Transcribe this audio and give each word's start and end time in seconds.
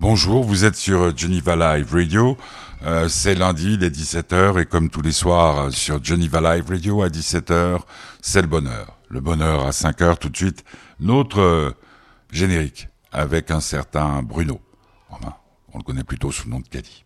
Bonjour, 0.00 0.42
vous 0.44 0.64
êtes 0.64 0.76
sur 0.76 1.14
Geneva 1.14 1.76
Live 1.76 1.92
Radio. 1.92 2.38
Euh, 2.86 3.06
c'est 3.06 3.34
lundi, 3.34 3.74
il 3.74 3.84
est 3.84 3.94
17h 3.94 4.58
et 4.58 4.64
comme 4.64 4.88
tous 4.88 5.02
les 5.02 5.12
soirs 5.12 5.70
sur 5.70 6.02
Geneva 6.02 6.40
Live 6.40 6.70
Radio 6.70 7.02
à 7.02 7.08
17h, 7.08 7.80
c'est 8.22 8.40
le 8.40 8.48
bonheur. 8.48 8.96
Le 9.10 9.20
bonheur 9.20 9.66
à 9.66 9.72
5h 9.72 10.16
tout 10.16 10.30
de 10.30 10.36
suite, 10.38 10.64
notre 11.00 11.40
euh, 11.40 11.70
générique 12.32 12.88
avec 13.12 13.50
un 13.50 13.60
certain 13.60 14.22
Bruno. 14.22 14.58
On 15.74 15.76
le 15.76 15.84
connaît 15.84 16.02
plutôt 16.02 16.32
sous 16.32 16.46
le 16.46 16.52
nom 16.52 16.60
de 16.60 16.68
Caddy. 16.68 17.04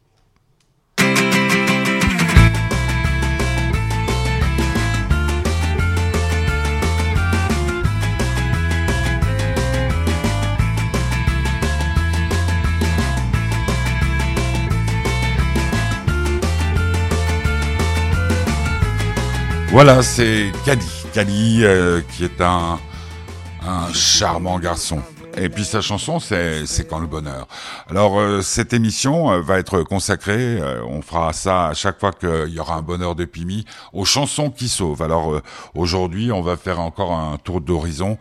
Voilà, 19.74 20.05
c'est 20.05 20.52
Caddy. 20.64 20.87
Caddy 21.12 21.64
euh, 21.64 22.01
qui 22.12 22.23
est 22.23 22.41
un, 22.41 22.78
un 23.66 23.92
charmant 23.92 24.60
garçon. 24.60 25.02
Et 25.37 25.48
puis 25.48 25.65
sa 25.65 25.80
chanson, 25.80 26.20
c'est 26.20 26.65
quand 26.88 27.01
le 27.01 27.09
bonheur. 27.09 27.48
Alors 27.91 28.20
euh, 28.20 28.41
cette 28.41 28.73
émission 28.73 29.32
euh, 29.32 29.41
va 29.41 29.59
être 29.59 29.82
consacrée, 29.82 30.60
on 30.88 31.02
fera 31.02 31.32
ça 31.32 31.66
à 31.66 31.74
chaque 31.74 31.98
fois 31.98 32.12
qu'il 32.12 32.55
y 32.55 32.60
aura 32.60 32.77
un 32.77 32.82
bonheur 32.82 33.16
de 33.16 33.24
Pimi, 33.24 33.65
aux 33.92 34.05
chansons 34.05 34.51
qui 34.51 34.68
sauvent. 34.68 35.02
Alors 35.02 35.41
aujourd'hui, 35.74 36.30
on 36.30 36.41
va 36.41 36.56
faire 36.56 36.79
encore 36.79 37.10
un 37.10 37.37
tour 37.38 37.60
d'horizon 37.60 38.16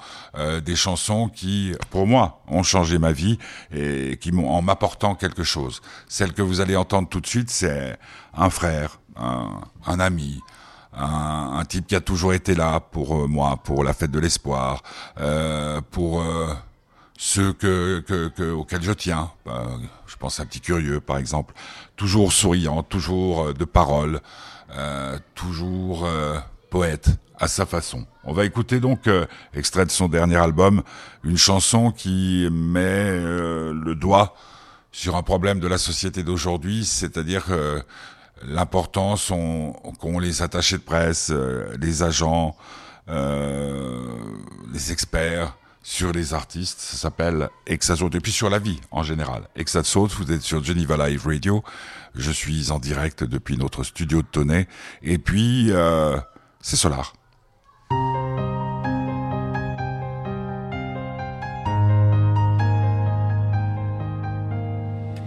des 0.66 0.76
chansons 0.76 1.30
qui, 1.30 1.74
pour 1.92 2.08
moi, 2.08 2.42
ont 2.48 2.64
changé 2.64 2.98
ma 2.98 3.12
vie 3.12 3.38
et 3.72 4.18
qui 4.20 4.32
m'ont 4.32 4.50
en 4.50 4.64
m'apportant 4.64 5.14
quelque 5.14 5.44
chose. 5.44 5.84
Celle 6.08 6.34
que 6.34 6.42
vous 6.42 6.62
allez 6.62 6.76
entendre 6.76 7.08
tout 7.10 7.22
de 7.22 7.28
suite, 7.28 7.52
c'est 7.52 7.96
un 8.36 8.50
frère, 8.50 9.00
un, 9.16 9.62
un 9.86 10.00
ami, 10.00 10.42
un, 10.96 11.60
un, 11.60 11.66
type 11.66 11.88
qui 11.88 11.96
a 11.96 12.02
toujours 12.02 12.34
été 12.34 12.56
là 12.56 12.80
pour 12.80 13.16
euh, 13.16 13.28
moi, 13.28 13.58
pour 13.64 13.84
la 13.84 13.94
fête 13.94 14.12
de 14.12 14.20
l'espoir, 14.20 14.84
euh, 15.20 15.82
pour 15.92 16.22
euh, 16.22 16.54
ceux 17.18 17.54
que, 17.54 18.00
que, 18.02 18.28
que, 18.30 18.52
auxquels 18.52 18.84
je 18.84 18.92
tiens. 18.92 19.32
Euh, 19.48 19.66
je 20.08 20.16
pense 20.16 20.40
à 20.40 20.44
un 20.44 20.46
petit 20.46 20.62
curieux, 20.62 21.00
par 21.00 21.18
exemple. 21.18 21.54
Toujours 21.96 22.34
souriant, 22.34 22.84
toujours 22.84 23.54
de 23.54 23.66
parole, 23.66 24.22
toujours 25.36 26.08
poète 26.70 27.10
à 27.40 27.48
sa 27.48 27.66
façon. 27.66 28.06
On 28.24 28.34
va 28.34 28.46
écouter 28.46 28.80
donc, 28.80 29.08
extrait 29.54 29.86
de 29.86 29.92
son 29.92 30.08
dernier 30.08 30.38
album, 30.38 30.82
une 31.24 31.38
chanson 31.38 31.92
qui 31.92 32.48
met 32.52 33.12
le 33.12 33.94
doigt 33.96 34.36
sur 34.92 35.16
un 35.16 35.24
problème 35.24 35.60
de 35.60 35.68
la 35.68 35.78
société 35.78 36.24
d'aujourd'hui, 36.24 36.84
c'est-à-dire 36.86 37.46
l'importance 38.48 39.32
qu'ont 40.00 40.20
les 40.20 40.42
attachés 40.42 40.78
de 40.78 40.84
presse, 40.84 41.30
euh, 41.32 41.76
les 41.80 42.04
agents, 42.04 42.56
euh, 43.10 44.02
les 44.72 44.92
experts 44.92 45.56
sur 45.82 46.12
les 46.12 46.34
artistes. 46.34 46.80
Ça 46.80 46.98
s'appelle 46.98 47.50
Exazote. 47.68 48.16
Et 48.16 48.20
puis 48.20 48.32
sur 48.32 48.50
la 48.50 48.60
vie 48.60 48.80
en 48.92 49.04
général. 49.04 49.48
Exazote, 49.56 50.12
vous 50.12 50.32
êtes 50.32 50.42
sur 50.42 50.64
Geneva 50.64 51.08
Live 51.08 51.26
Radio. 51.26 51.64
Je 52.16 52.32
suis 52.32 52.72
en 52.72 52.80
direct 52.80 53.24
depuis 53.24 53.58
notre 53.58 53.84
studio 53.84 54.22
de 54.22 54.28
Tonnet. 54.28 54.68
Et 55.02 55.18
puis, 55.18 55.72
euh, 55.72 56.18
c'est 56.62 56.76
Solar. 56.78 57.14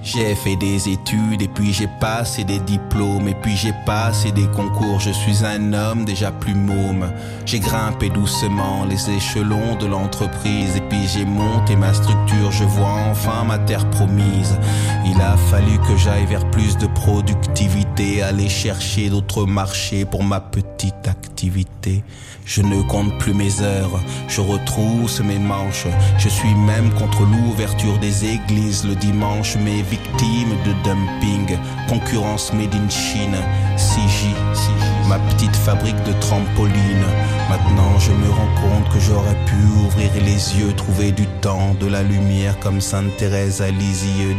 J'ai 0.06 0.36
fait 0.36 0.54
des 0.54 0.88
études 0.88 1.42
et 1.42 1.48
puis 1.48 1.72
j'ai 1.72 1.88
passé 1.88 2.44
des 2.44 2.60
diplômes 2.60 3.26
et 3.26 3.34
puis 3.34 3.56
j'ai 3.56 3.74
passé 3.84 4.30
des 4.30 4.46
concours. 4.46 5.00
Je 5.00 5.10
suis 5.10 5.44
un 5.44 5.72
homme 5.72 6.04
déjà 6.04 6.30
plus 6.30 6.54
môme. 6.54 7.10
J'ai 7.44 7.58
grimpé 7.58 8.08
doucement 8.08 8.84
les 8.88 9.10
échelons 9.10 9.74
de 9.74 9.86
l'entreprise 9.86 10.76
et 10.76 10.80
puis 10.82 11.08
j'ai 11.08 11.24
monté 11.24 11.74
ma 11.74 11.92
structure. 11.92 12.52
Je 12.52 12.62
vois 12.62 13.00
enfin 13.10 13.42
ma 13.42 13.58
terre 13.58 13.90
promise. 13.90 14.56
Il 15.04 15.20
a 15.20 15.36
fallu 15.36 15.76
que 15.78 15.96
j'aille 15.96 16.26
vers 16.26 16.48
plus 16.52 16.78
de 16.78 16.86
productivité, 16.86 18.22
aller 18.22 18.48
chercher 18.48 19.10
d'autres 19.10 19.44
marchés 19.44 20.04
pour 20.04 20.22
ma 20.22 20.38
petite 20.38 21.08
activité. 21.08 22.04
Je 22.44 22.62
ne 22.62 22.80
compte 22.82 23.18
plus 23.18 23.34
mes 23.34 23.60
heures, 23.60 24.00
je 24.28 24.40
retrousse 24.40 25.20
mes 25.20 25.38
manches. 25.38 25.88
Je 26.16 26.28
suis 26.28 26.54
même 26.54 26.94
contre 26.94 27.22
l'ouverture 27.22 27.98
des 27.98 28.24
églises 28.24 28.84
le 28.84 28.94
dimanche, 28.94 29.56
victime 29.96 30.56
de 30.64 30.72
dumping, 30.84 31.58
concurrence 31.88 32.52
made 32.52 32.74
in 32.74 32.88
Chine, 32.88 33.36
CJ, 33.76 34.34
ma 35.08 35.18
petite 35.18 35.54
fabrique 35.56 36.02
de 36.04 36.12
trampoline. 36.20 37.06
Maintenant 37.48 37.98
je 37.98 38.12
me 38.12 38.30
rends 38.30 38.54
compte 38.60 38.92
que 38.92 39.00
j'aurais 39.00 39.36
pu 39.46 39.56
ouvrir 39.84 40.10
les 40.14 40.58
yeux, 40.58 40.72
trouver 40.74 41.12
du 41.12 41.26
temps, 41.40 41.74
de 41.80 41.86
la 41.86 42.02
lumière 42.02 42.58
comme 42.60 42.80
Sainte 42.80 43.16
Thérèse 43.16 43.62
à. 43.62 43.70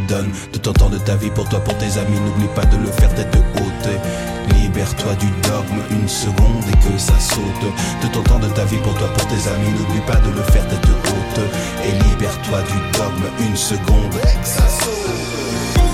Donne 0.08 0.30
de 0.52 0.58
ton 0.58 0.72
temps 0.72 0.90
de 0.90 0.98
ta 0.98 1.16
vie 1.16 1.30
pour 1.30 1.48
toi, 1.48 1.60
pour 1.60 1.76
tes 1.78 1.98
amis, 1.98 2.18
n'oublie 2.20 2.48
pas 2.54 2.64
de 2.64 2.76
le 2.76 2.90
faire 2.90 3.14
tête 3.14 3.36
haute. 3.36 4.57
Libère-toi 4.68 5.14
du 5.14 5.28
dogme 5.48 5.80
une 5.90 6.06
seconde 6.06 6.62
et 6.68 6.76
que 6.86 6.98
ça 6.98 7.18
saute. 7.18 7.72
De 8.02 8.08
ton 8.12 8.22
temps 8.22 8.38
de 8.38 8.48
ta 8.48 8.66
vie 8.66 8.76
pour 8.76 8.94
toi, 8.96 9.08
pour 9.14 9.26
tes 9.26 9.48
amis, 9.48 9.70
n'oublie 9.70 10.02
pas 10.06 10.16
de 10.16 10.28
le 10.28 10.42
faire 10.42 10.68
tête 10.68 10.86
haute. 10.86 11.40
Et 11.86 11.92
libère-toi 12.10 12.60
du 12.64 12.98
dogme 12.98 13.48
une 13.48 13.56
seconde 13.56 14.14
et 14.16 14.38
que 14.42 14.46
ça 14.46 14.68
saute. 14.68 15.87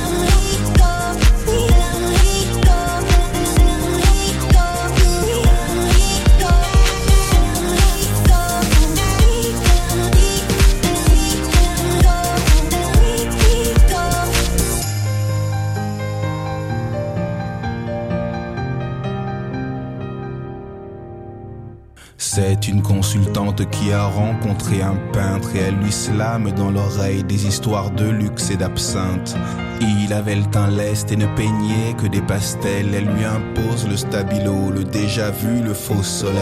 Qui 23.71 23.93
a 23.93 24.07
rencontré 24.07 24.83
un 24.83 24.97
peintre 25.13 25.55
et 25.55 25.61
elle 25.61 25.77
lui 25.77 25.93
slame 25.93 26.51
dans 26.53 26.71
l'oreille 26.71 27.23
des 27.23 27.47
histoires 27.47 27.91
de 27.91 28.09
luxe 28.09 28.51
et 28.51 28.57
d'absinthe. 28.57 29.37
Il 29.81 30.13
avait 30.13 30.35
le 30.35 30.45
teint 30.45 30.69
leste 30.69 31.13
et 31.13 31.17
ne 31.17 31.27
peignait 31.37 31.95
que 31.97 32.07
des 32.07 32.21
pastels. 32.21 32.93
Elle 32.95 33.05
lui 33.05 33.25
impose 33.25 33.89
le 33.89 33.97
stabilo, 33.97 34.71
le 34.71 34.85
déjà 34.85 35.31
vu, 35.31 35.63
le 35.63 35.75
faux 35.75 36.03
soleil. 36.03 36.41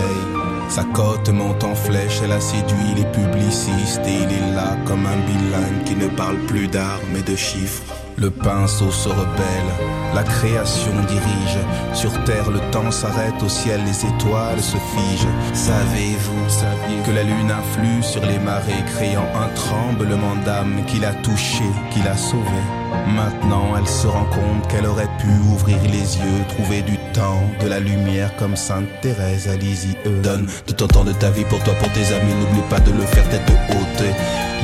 Sa 0.69 0.85
cote 0.85 1.29
monte 1.29 1.65
en 1.65 1.75
flèche, 1.75 2.21
elle 2.25 2.33
a 2.33 2.41
séduit 2.41 2.95
les 2.97 3.05
publicistes 3.05 4.01
et 4.07 4.15
il 4.15 4.33
est 4.33 4.55
là 4.55 4.77
comme 4.87 5.05
un 5.05 5.27
bilingue 5.27 5.85
qui 5.85 5.95
ne 5.95 6.09
parle 6.09 6.39
plus 6.47 6.69
d'art 6.69 7.01
mais 7.13 7.23
de 7.23 7.37
chiffres. 7.37 8.02
Le 8.17 8.31
pinceau 8.31 8.91
se 8.91 9.09
rebelle, 9.09 9.73
la 10.15 10.23
création 10.23 10.93
dirige. 11.09 11.59
Sur 11.95 12.13
terre, 12.25 12.51
le 12.51 12.61
temps 12.71 12.91
s'arrête, 12.91 13.43
au 13.43 13.49
ciel, 13.49 13.81
les 13.85 14.07
étoiles 14.07 14.61
se 14.61 14.77
figent. 14.77 15.55
Savez-vous 15.55 17.05
que 17.05 17.11
la 17.11 17.23
lune 17.23 17.51
influe 17.51 18.03
sur 18.03 18.25
les 18.25 18.39
marées, 18.39 18.85
créant 18.95 19.29
un 19.35 19.49
tremblement 19.55 20.37
d'âme 20.45 20.85
qui 20.87 20.99
l'a 21.01 21.15
touché, 21.15 21.65
qui 21.91 22.01
l'a 22.03 22.17
sauvé? 22.17 22.82
Maintenant, 23.07 23.77
elle 23.79 23.87
se 23.87 24.07
rend 24.07 24.25
compte 24.25 24.69
qu'elle 24.69 24.87
aurait 24.87 25.11
pu 25.19 25.29
ouvrir 25.53 25.79
les 25.85 26.17
yeux, 26.19 26.45
trouver 26.49 26.83
du 26.83 26.97
temps, 27.13 27.43
de 27.61 27.69
la 27.69 27.81
lumière 27.81 28.35
comme 28.37 28.57
Sainte 28.57 28.89
Thérèse 29.01 29.49
à 29.49 29.57
Lisieux. 29.57 29.97
Donne 30.23 30.47
de 30.67 30.73
ton 30.73 30.87
temps 30.87 31.05
de 31.05 31.13
ta 31.13 31.31
vie 31.31 31.45
pour 31.45 31.63
toi, 31.63 31.75
pour 31.75 31.91
tes 31.93 32.15
amis, 32.15 32.35
n'oublie 32.35 32.67
pas 32.71 32.81
de 32.81 32.93
le 32.93 33.03
faire 33.03 33.29
tête 33.29 33.51
haute. 33.71 34.05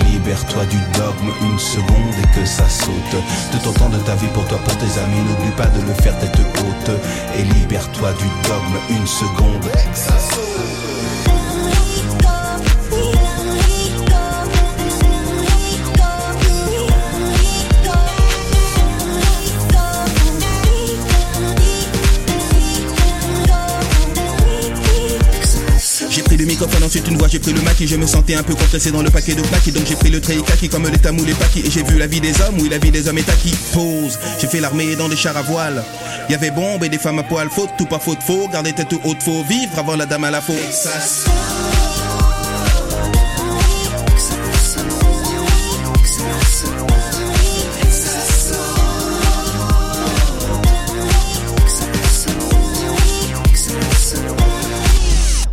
Libère-toi 0.06 0.64
du 0.66 0.78
dogme 0.98 1.32
une 1.42 1.58
seconde 1.58 2.14
et 2.22 2.38
que 2.38 2.46
ça 2.46 2.68
saute. 2.68 3.22
De 3.52 3.58
ton 3.64 3.72
temps 3.72 3.88
de 3.88 3.98
ta 3.98 4.14
vie 4.14 4.28
pour 4.32 4.46
toi, 4.46 4.58
pour 4.58 4.76
tes 4.76 5.00
amis, 5.00 5.20
n'oublie 5.28 5.54
pas 5.56 5.66
de 5.66 5.80
le 5.86 5.94
faire 5.94 6.16
tête 6.18 6.38
haute. 6.38 6.90
Et 7.36 7.42
libère-toi 7.42 8.12
du 8.12 8.28
dogme 8.48 8.78
une 8.90 9.06
seconde 9.06 9.64
et 9.66 9.90
que 9.90 9.96
ça 9.96 10.18
saute. 10.18 10.87
coffres 26.58 26.80
non 26.80 26.88
c'est 26.90 27.06
une 27.06 27.16
voie 27.16 27.28
j'ai 27.28 27.38
pris 27.38 27.52
le 27.52 27.62
maquis. 27.62 27.86
Je 27.86 27.96
me 27.96 28.06
sentais 28.06 28.34
un 28.34 28.42
peu 28.42 28.54
compressé 28.54 28.90
dans 28.90 29.02
le 29.02 29.10
paquet 29.10 29.34
de 29.34 29.42
plaques 29.42 29.70
Donc 29.70 29.86
j'ai 29.86 29.94
pris 29.94 30.10
le 30.10 30.20
trait 30.20 30.36
kaki 30.36 30.68
comme 30.68 30.86
les 30.88 30.98
tamous 30.98 31.24
les 31.24 31.34
paquis. 31.34 31.60
Et 31.64 31.70
j'ai 31.70 31.82
vu 31.82 31.98
la 31.98 32.06
vie 32.06 32.20
des 32.20 32.40
hommes 32.42 32.56
oui 32.60 32.68
la 32.68 32.78
vie 32.78 32.90
des 32.90 33.08
hommes 33.08 33.18
est 33.18 33.28
acquis 33.28 33.54
Pause. 33.72 34.18
J'ai 34.40 34.48
fait 34.48 34.60
l'armée 34.60 34.96
dans 34.96 35.08
des 35.08 35.16
chars 35.16 35.36
à 35.36 35.42
voile. 35.42 35.82
Y 36.28 36.34
avait 36.34 36.50
bombes 36.50 36.84
et 36.84 36.88
des 36.88 36.98
femmes 36.98 37.20
à 37.20 37.22
poil. 37.22 37.48
Faute 37.48 37.70
Tout 37.78 37.86
pas 37.86 37.98
faute. 37.98 38.22
Faux 38.26 38.48
Garder 38.52 38.72
tête 38.72 38.92
haute. 39.04 39.22
Faut 39.22 39.44
vivre 39.44 39.78
avant 39.78 39.96
la 39.96 40.06
dame 40.06 40.24
à 40.24 40.30
la 40.30 40.40
faute. 40.40 40.56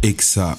Exa. 0.04 0.56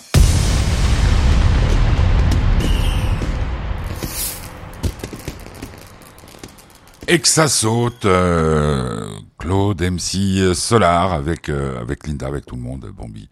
Saute, 7.25 8.05
euh, 8.05 9.09
Claude, 9.39 9.81
MC 9.81 10.55
Solar, 10.55 11.13
avec, 11.13 11.49
euh, 11.49 11.81
avec 11.81 12.07
Linda, 12.07 12.27
avec 12.27 12.47
tout 12.47 12.57
le 12.57 12.63
monde, 12.63 12.91
Bambi. 12.97 13.29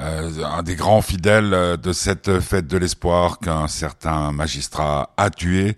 Euh, 0.00 0.44
un 0.44 0.62
des 0.62 0.74
grands 0.74 1.02
fidèles 1.02 1.76
de 1.80 1.92
cette 1.92 2.40
fête 2.40 2.66
de 2.66 2.76
l'espoir 2.78 3.38
qu'un 3.38 3.68
certain 3.68 4.32
magistrat 4.32 5.10
a 5.16 5.30
tué. 5.30 5.76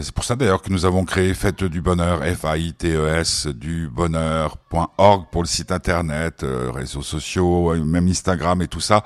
C'est 0.00 0.12
pour 0.12 0.24
ça 0.24 0.36
d'ailleurs 0.36 0.62
que 0.62 0.70
nous 0.70 0.84
avons 0.84 1.04
créé 1.04 1.34
Fête 1.34 1.64
du 1.64 1.80
Bonheur, 1.80 2.22
F-A-I-T-E-S, 2.22 3.48
du 3.48 3.88
bonheur.org 3.88 5.26
pour 5.30 5.42
le 5.42 5.48
site 5.48 5.72
internet, 5.72 6.44
réseaux 6.72 7.02
sociaux, 7.02 7.74
même 7.84 8.06
Instagram 8.06 8.62
et 8.62 8.68
tout 8.68 8.80
ça, 8.80 9.02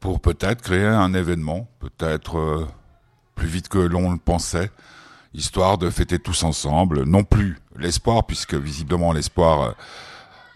pour 0.00 0.20
peut-être 0.20 0.60
créer 0.60 0.86
un 0.86 1.14
événement, 1.14 1.68
peut-être 1.78 2.66
plus 3.36 3.48
vite 3.48 3.68
que 3.68 3.78
l'on 3.78 4.10
le 4.10 4.18
pensait 4.18 4.70
histoire 5.34 5.78
de 5.78 5.90
fêter 5.90 6.18
tous 6.18 6.42
ensemble, 6.44 7.04
non 7.04 7.24
plus 7.24 7.58
l'espoir, 7.78 8.24
puisque 8.24 8.54
visiblement 8.54 9.12
l'espoir 9.12 9.62
euh, 9.62 9.72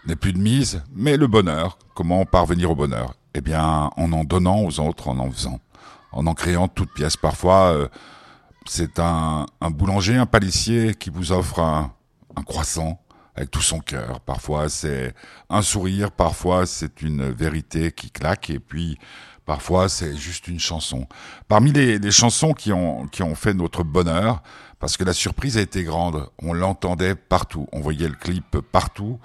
n'est 0.05 0.15
plus 0.15 0.33
de 0.33 0.39
mise, 0.39 0.83
mais 0.95 1.17
le 1.17 1.27
bonheur. 1.27 1.77
Comment 1.95 2.25
parvenir 2.25 2.71
au 2.71 2.75
bonheur? 2.75 3.15
Eh 3.33 3.41
bien, 3.41 3.89
en 3.95 4.11
en 4.13 4.23
donnant 4.23 4.61
aux 4.61 4.79
autres, 4.79 5.07
en 5.07 5.19
en 5.19 5.31
faisant, 5.31 5.59
en 6.11 6.25
en 6.27 6.33
créant 6.33 6.67
toutes 6.67 6.93
pièces. 6.93 7.17
Parfois, 7.17 7.73
euh, 7.73 7.87
c'est 8.65 8.99
un, 8.99 9.45
boulanger, 9.61 10.15
un 10.15 10.25
pâlissier 10.25 10.93
qui 10.93 11.09
vous 11.09 11.31
offre 11.31 11.59
un, 11.59 11.91
un 12.35 12.43
croissant 12.43 12.99
avec 13.37 13.51
tout 13.51 13.61
son 13.61 13.79
cœur. 13.79 14.19
Parfois, 14.19 14.67
c'est 14.67 15.13
un 15.49 15.61
sourire, 15.61 16.11
parfois, 16.11 16.65
c'est 16.65 17.01
une 17.01 17.31
vérité 17.31 17.91
qui 17.91 18.11
claque, 18.11 18.49
et 18.49 18.59
puis 18.59 18.97
Parfois, 19.47 19.87
c'est 19.87 20.17
juste 20.17 20.49
une 20.49 20.59
chanson. 20.59 21.07
Parmi 21.47 21.71
les, 21.71 22.11
chansons 22.11 22.51
qui 22.51 22.73
ont, 22.73 23.07
qui 23.07 23.23
ont 23.23 23.33
fait 23.33 23.53
notre 23.53 23.81
bonheur, 23.81 24.43
parce 24.77 24.97
que 24.97 25.05
la 25.05 25.13
surprise 25.13 25.57
a 25.57 25.61
été 25.61 25.85
grande, 25.85 26.29
on 26.39 26.51
l'entendait 26.51 27.15
partout, 27.15 27.65
on 27.71 27.79
voyait 27.79 28.09
le 28.09 28.15
clip 28.15 28.57
partout, 28.73 29.21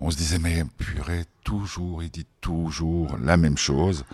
on 0.00 0.10
se 0.10 0.16
disait, 0.16 0.40
mais 0.40 0.64
purée, 0.76 1.24
toujours, 1.44 2.02
il 2.02 2.10
dit 2.10 2.26
toujours 2.40 3.16
la 3.22 3.36
même 3.36 3.56
chose. 3.56 4.04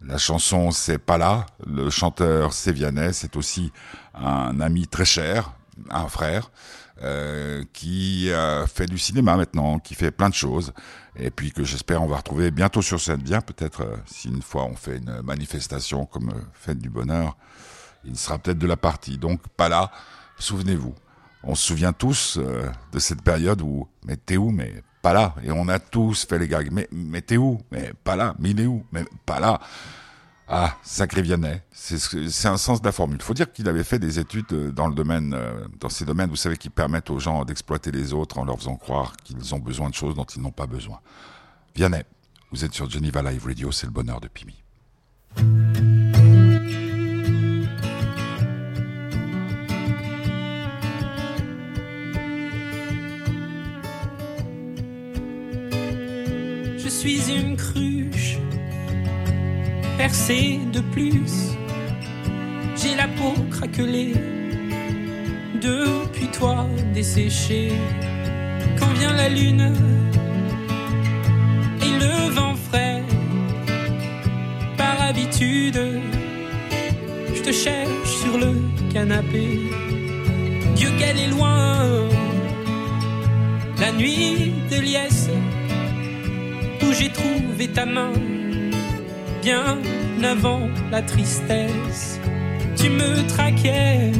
La 0.00 0.18
chanson, 0.18 0.70
c'est 0.70 0.98
pas 0.98 1.18
là. 1.18 1.46
Le 1.66 1.90
chanteur, 1.90 2.52
c'est 2.52 2.70
Vianney. 2.70 3.12
C'est 3.12 3.34
aussi 3.36 3.72
un 4.14 4.60
ami 4.60 4.86
très 4.86 5.04
cher, 5.04 5.52
un 5.90 6.06
frère. 6.06 6.52
Euh, 7.02 7.64
qui 7.72 8.30
fait 8.68 8.86
du 8.86 8.96
cinéma 8.96 9.36
maintenant, 9.36 9.80
qui 9.80 9.96
fait 9.96 10.12
plein 10.12 10.28
de 10.28 10.34
choses, 10.34 10.72
et 11.16 11.30
puis 11.30 11.50
que 11.50 11.64
j'espère 11.64 12.00
on 12.00 12.06
va 12.06 12.18
retrouver 12.18 12.52
bientôt 12.52 12.80
sur 12.80 13.00
scène. 13.00 13.22
Bien 13.22 13.40
peut-être 13.40 13.80
euh, 13.82 13.96
si 14.06 14.28
une 14.28 14.40
fois 14.40 14.66
on 14.66 14.76
fait 14.76 14.98
une 14.98 15.20
manifestation 15.22 16.06
comme 16.06 16.28
euh, 16.28 16.40
Fête 16.52 16.78
du 16.78 16.90
Bonheur, 16.90 17.36
il 18.04 18.16
sera 18.16 18.38
peut-être 18.38 18.58
de 18.58 18.68
la 18.68 18.76
partie. 18.76 19.18
Donc 19.18 19.40
pas 19.56 19.68
là, 19.68 19.90
souvenez-vous. 20.38 20.94
On 21.42 21.56
se 21.56 21.66
souvient 21.66 21.92
tous 21.92 22.38
de 22.38 22.98
cette 23.00 23.22
période 23.22 23.62
où 23.62 23.88
mais 24.06 24.16
t'es 24.16 24.36
où? 24.36 24.52
Mais 24.52 24.72
pas 25.00 25.12
là. 25.12 25.34
Et 25.42 25.50
on 25.50 25.66
a 25.66 25.80
tous 25.80 26.24
fait 26.24 26.38
les 26.38 26.46
gags. 26.46 26.68
Mais 26.70 26.86
mais 26.92 27.20
t'es 27.20 27.36
où? 27.36 27.60
Mais 27.72 27.92
pas 28.04 28.14
là. 28.14 28.36
Mais 28.38 28.50
il 28.50 28.60
est 28.60 28.66
où? 28.66 28.86
Mais 28.92 29.04
pas 29.26 29.40
là 29.40 29.60
ah, 30.48 30.76
sacré 30.82 31.22
Vianney, 31.22 31.62
c'est 31.72 32.48
un 32.48 32.56
sens 32.56 32.80
de 32.80 32.86
la 32.86 32.92
formule. 32.92 33.16
Il 33.18 33.24
faut 33.24 33.34
dire 33.34 33.50
qu'il 33.52 33.68
avait 33.68 33.84
fait 33.84 33.98
des 33.98 34.18
études 34.18 34.52
euh, 34.52 34.70
dans 34.70 34.88
le 34.88 34.94
domaine, 34.94 35.34
euh, 35.34 35.66
dans 35.80 35.88
ces 35.88 36.04
domaines, 36.04 36.28
vous 36.28 36.36
savez, 36.36 36.56
qui 36.56 36.68
permettent 36.68 37.10
aux 37.10 37.18
gens 37.18 37.44
d'exploiter 37.44 37.90
les 37.90 38.12
autres 38.12 38.38
en 38.38 38.44
leur 38.44 38.58
faisant 38.58 38.76
croire 38.76 39.16
qu'ils 39.24 39.54
ont 39.54 39.58
besoin 39.58 39.88
de 39.88 39.94
choses 39.94 40.14
dont 40.14 40.24
ils 40.24 40.42
n'ont 40.42 40.50
pas 40.50 40.66
besoin. 40.66 41.00
Vianney, 41.74 42.02
vous 42.50 42.64
êtes 42.64 42.74
sur 42.74 42.90
Geneva 42.90 43.22
Live 43.22 43.46
Radio, 43.46 43.72
c'est 43.72 43.86
le 43.86 43.92
bonheur 43.92 44.20
de 44.20 44.28
Pimi. 44.28 44.62
Je 56.76 56.88
suis 56.88 57.32
une 57.32 57.56
cruche 57.56 58.01
percée 59.96 60.60
de 60.72 60.80
plus. 60.80 61.56
J'ai 62.76 62.94
la 62.96 63.08
peau 63.08 63.34
craquelée, 63.50 64.14
depuis 65.60 66.26
toi 66.28 66.66
desséchée. 66.92 67.72
Quand 68.78 68.92
vient 68.98 69.12
la 69.12 69.28
lune 69.28 69.72
et 71.80 72.04
le 72.04 72.30
vent 72.30 72.56
frais, 72.56 73.02
par 74.76 75.00
habitude, 75.08 75.80
je 77.34 77.42
te 77.42 77.52
cherche 77.52 78.12
sur 78.22 78.38
le 78.38 78.60
canapé. 78.92 79.60
Dieu 80.74 80.90
qu'elle 80.98 81.18
est 81.18 81.28
loin, 81.28 82.08
la 83.78 83.92
nuit 83.92 84.52
de 84.70 84.80
liesse, 84.80 85.28
où 86.82 86.92
j'ai 86.92 87.10
trouvé 87.10 87.68
ta 87.68 87.86
main 87.86 88.12
bien 89.42 89.78
avant 90.22 90.68
la 90.90 91.02
tristesse. 91.02 92.20
Tu 92.76 92.88
me 92.88 93.26
traquais, 93.26 94.12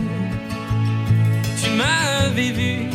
tu 1.62 1.70
m'avais 1.70 2.50
vu, 2.50 2.86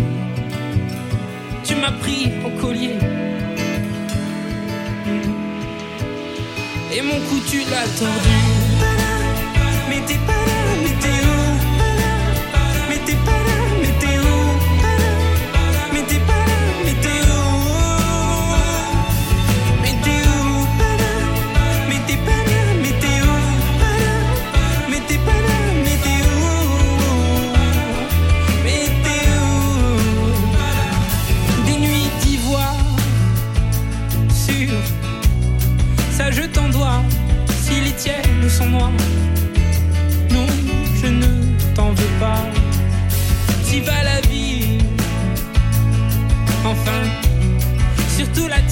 tu 1.63 1.75
m'as 1.75 1.93
pris 2.03 2.31
au 2.45 2.49
collier. 2.61 2.97
Et 6.93 7.01
mon 7.01 7.19
cou 7.27 7.39
tu 7.49 7.59
l'as 7.71 7.89
tordu. 7.99 8.37
Mais 9.89 10.01
t'es 10.05 10.19
pas 10.27 10.36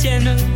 tienne, 0.05 0.54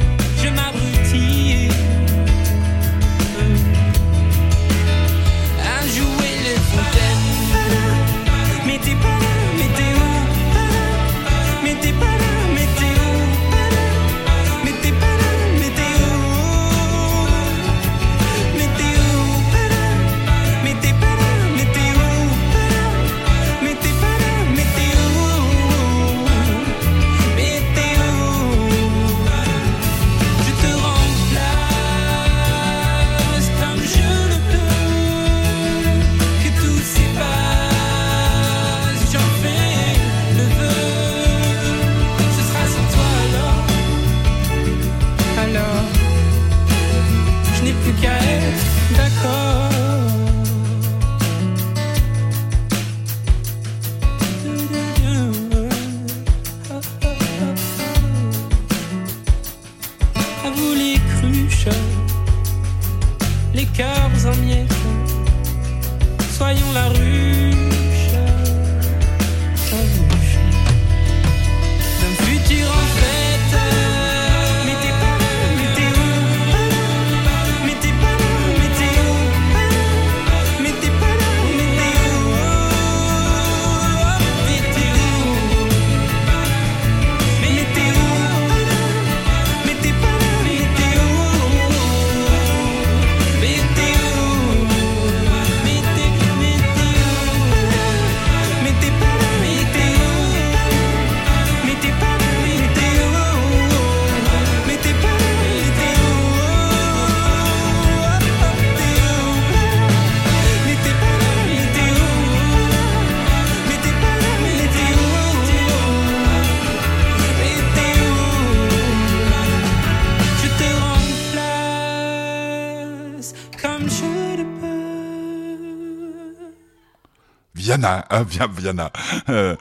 Viana, 127.80 128.06
euh, 128.14 128.48
Viana, 128.52 128.92
euh, 129.30 129.56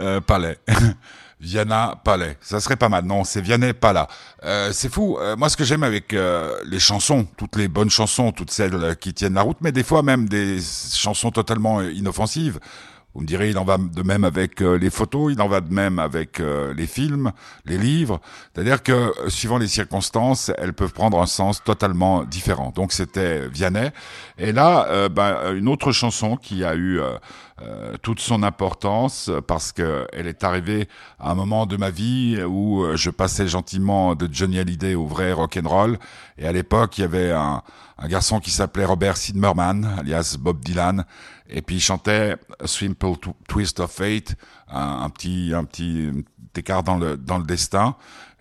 euh, 0.00 0.20
Palais. 0.20 0.58
Viana 1.42 2.00
Palais. 2.04 2.38
Ça 2.40 2.60
serait 2.60 2.76
pas 2.76 2.88
mal. 2.88 3.04
Non, 3.04 3.24
c'est 3.24 3.40
Vianney 3.40 3.72
Pala. 3.72 4.06
Euh, 4.44 4.70
c'est 4.72 4.88
fou. 4.88 5.18
Euh, 5.18 5.36
moi, 5.36 5.48
ce 5.48 5.56
que 5.56 5.64
j'aime 5.64 5.82
avec 5.82 6.14
euh, 6.14 6.56
les 6.64 6.78
chansons, 6.78 7.26
toutes 7.36 7.56
les 7.56 7.66
bonnes 7.66 7.90
chansons, 7.90 8.30
toutes 8.30 8.52
celles 8.52 8.96
qui 8.96 9.12
tiennent 9.12 9.34
la 9.34 9.42
route, 9.42 9.56
mais 9.60 9.72
des 9.72 9.82
fois 9.82 10.02
même 10.02 10.28
des 10.28 10.60
chansons 10.94 11.32
totalement 11.32 11.82
inoffensives. 11.82 12.60
Vous 13.14 13.20
me 13.20 13.26
direz, 13.26 13.50
il 13.50 13.58
en 13.58 13.64
va 13.64 13.78
de 13.78 14.02
même 14.02 14.24
avec 14.24 14.60
les 14.60 14.90
photos, 14.90 15.32
il 15.32 15.40
en 15.42 15.48
va 15.48 15.60
de 15.60 15.72
même 15.72 15.98
avec 15.98 16.40
les 16.40 16.86
films, 16.86 17.32
les 17.66 17.76
livres. 17.76 18.20
C'est-à-dire 18.54 18.82
que, 18.82 19.12
suivant 19.28 19.58
les 19.58 19.68
circonstances, 19.68 20.50
elles 20.56 20.72
peuvent 20.72 20.94
prendre 20.94 21.20
un 21.20 21.26
sens 21.26 21.62
totalement 21.62 22.24
différent. 22.24 22.72
Donc, 22.74 22.92
c'était 22.92 23.48
Vianney. 23.48 23.90
Et 24.38 24.52
là, 24.52 25.08
ben, 25.10 25.54
une 25.54 25.68
autre 25.68 25.92
chanson 25.92 26.36
qui 26.36 26.64
a 26.64 26.74
eu 26.74 27.00
euh, 27.62 27.96
toute 28.02 28.18
son 28.18 28.42
importance 28.42 29.30
parce 29.46 29.72
que 29.72 30.06
elle 30.12 30.26
est 30.26 30.42
arrivée 30.42 30.88
à 31.20 31.30
un 31.30 31.34
moment 31.34 31.66
de 31.66 31.76
ma 31.76 31.90
vie 31.90 32.42
où 32.42 32.82
euh, 32.82 32.96
je 32.96 33.10
passais 33.10 33.46
gentiment 33.46 34.14
de 34.14 34.28
Johnny 34.32 34.58
Hallyday 34.58 34.94
au 34.94 35.06
vrai 35.06 35.32
rock 35.32 35.58
and 35.62 35.68
roll 35.68 35.98
et 36.38 36.46
à 36.46 36.52
l'époque 36.52 36.98
il 36.98 37.02
y 37.02 37.04
avait 37.04 37.30
un, 37.30 37.62
un 37.98 38.08
garçon 38.08 38.40
qui 38.40 38.50
s'appelait 38.50 38.86
Robert 38.86 39.16
Sidmerman 39.16 39.84
alias 39.98 40.36
Bob 40.40 40.60
Dylan 40.60 41.04
et 41.52 41.62
puis 41.62 41.76
il 41.76 41.80
chantait 41.80 42.36
A 42.60 42.66
Simple 42.66 43.14
Twist 43.48 43.80
of 43.80 43.92
Fate 43.92 44.34
un, 44.68 45.08
petit 45.10 45.52
un 45.54 45.64
petit 45.64 46.10
écart 46.56 46.82
dans 46.82 46.96
le 46.96 47.16
dans 47.16 47.38
le 47.38 47.44
destin 47.44 47.96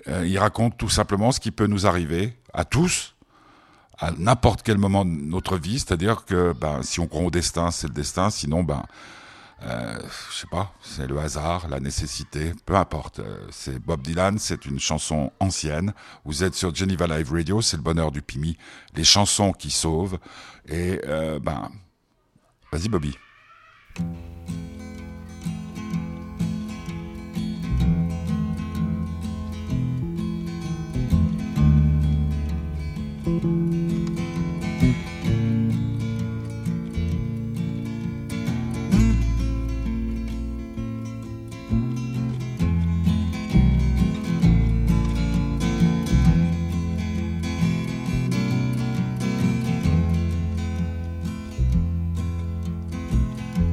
euh, 0.08 0.26
il 0.26 0.38
raconte 0.40 0.78
tout 0.78 0.90
simplement 0.90 1.32
ce 1.32 1.40
qui 1.40 1.52
peut 1.52 1.68
nous 1.68 1.86
arriver 1.86 2.38
à 2.54 2.66
tous 2.66 3.16
à 4.02 4.12
n'importe 4.18 4.64
quel 4.64 4.80
moment 4.80 5.06
de 5.06 5.12
notre 5.12 5.58
vie, 5.58 5.80
c'est-à-dire 5.80 6.26
que 6.26 6.54
ben, 6.54 6.82
si 6.82 7.00
on 7.00 7.08
croit 7.08 7.22
au 7.22 7.30
destin, 7.30 7.70
c'est 7.70 7.88
le 7.88 7.94
destin, 7.94 8.32
sinon, 8.32 8.64
ben, 8.64 8.84
euh, 9.64 10.00
je 10.32 10.38
sais 10.38 10.48
pas, 10.48 10.74
c'est 10.82 11.06
le 11.06 11.20
hasard, 11.20 11.68
la 11.70 11.80
nécessité, 11.80 12.54
peu 12.66 12.76
importe. 12.76 13.20
Euh, 13.20 13.46
c'est 13.52 13.78
Bob 13.78 14.02
Dylan, 14.02 14.40
c'est 14.40 14.66
une 14.66 14.80
chanson 14.80 15.32
ancienne. 15.40 15.94
Vous 16.26 16.44
êtes 16.44 16.56
sur 16.56 16.74
Geneva 16.74 17.06
Live 17.06 17.32
Radio, 17.32 17.62
c'est 17.62 17.78
le 17.78 17.84
bonheur 17.84 18.12
du 18.12 18.24
Pimi, 18.24 18.58
les 18.96 19.04
chansons 19.04 19.52
qui 19.52 19.70
sauvent. 19.70 20.18
Et 20.68 21.00
euh, 21.06 21.40
ben, 21.40 21.70
vas-y 22.72 22.90
Bobby. 22.90 23.18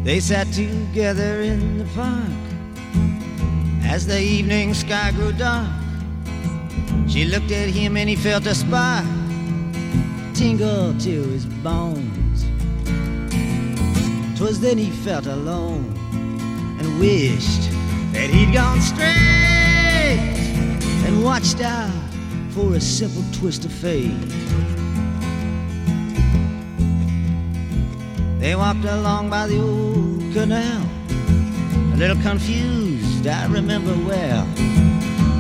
They 0.09 0.21
sat 0.21 0.51
together 0.55 1.43
in 1.43 1.77
the 1.77 1.85
park 1.95 2.33
as 3.83 4.07
the 4.07 4.19
evening 4.19 4.73
sky 4.73 5.11
grew 5.11 5.33
dark. 5.33 5.69
She 7.07 7.27
looked 7.27 7.53
at 7.53 7.69
him 7.69 7.99
and 7.99 8.09
he 8.09 8.17
felt 8.17 8.47
a 8.47 8.55
spark 8.55 9.05
tingle 10.33 10.95
to 11.01 11.23
his 11.29 11.45
bones. 11.45 12.47
Twas 14.39 14.61
then 14.61 14.79
he 14.79 14.89
felt 15.05 15.27
alone 15.27 15.93
and 16.81 16.99
wished 16.99 17.71
that 18.15 18.31
he'd 18.31 18.55
gone 18.55 18.81
straight 18.81 19.05
and 21.07 21.23
watched 21.23 21.61
out 21.61 21.93
for 22.53 22.77
a 22.77 22.81
simple 22.81 23.25
twist 23.39 23.67
of 23.67 23.73
fate. 23.73 24.38
They 28.49 28.55
walked 28.55 28.87
along 28.87 29.29
by 29.29 29.47
the 29.47 29.61
old 29.61 30.33
canal, 30.33 30.83
a 31.93 31.97
little 31.99 32.17
confused, 32.23 33.27
I 33.27 33.45
remember 33.45 33.93
well. 34.09 34.47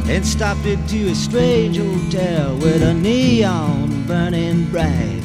Then 0.04 0.22
stopped 0.24 0.66
into 0.66 1.08
a 1.08 1.14
strange 1.14 1.78
hotel 1.78 2.54
with 2.58 2.82
a 2.82 2.92
neon 2.92 4.06
burning 4.06 4.66
bright. 4.66 5.22